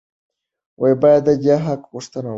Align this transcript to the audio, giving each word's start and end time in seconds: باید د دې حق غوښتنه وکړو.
باید 1.01 1.21
د 1.27 1.29
دې 1.43 1.55
حق 1.65 1.81
غوښتنه 1.91 2.27
وکړو. 2.29 2.29